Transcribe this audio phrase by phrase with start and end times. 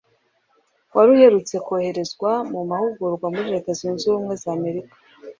[0.95, 4.93] wari uherutse koherezwa mu mahugurwa muri leta zunze ubumwa z'amerika.